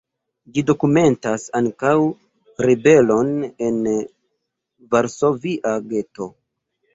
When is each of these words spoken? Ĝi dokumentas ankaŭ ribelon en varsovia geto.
Ĝi 0.53 0.61
dokumentas 0.69 1.43
ankaŭ 1.59 1.91
ribelon 2.67 3.29
en 3.67 3.77
varsovia 4.97 5.77
geto. 5.93 6.31